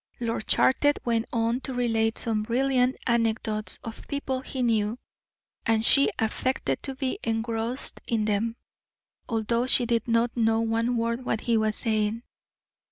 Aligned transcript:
Lord 0.19 0.47
Charter 0.47 0.93
went 1.05 1.27
on 1.31 1.59
to 1.61 1.75
relate 1.75 2.17
some 2.17 2.41
brilliant 2.41 2.95
anecdotes 3.05 3.77
of 3.83 4.07
people 4.07 4.39
he 4.41 4.63
knew, 4.63 4.97
and 5.63 5.85
she 5.85 6.09
affected 6.17 6.81
to 6.81 6.95
be 6.95 7.19
engrossed 7.23 8.01
in 8.07 8.25
them, 8.25 8.55
although 9.29 9.67
she 9.67 9.85
did 9.85 10.07
not 10.07 10.35
know 10.35 10.59
one 10.61 10.97
word 10.97 11.23
that 11.25 11.41
he 11.41 11.55
was 11.55 11.75
saying. 11.75 12.23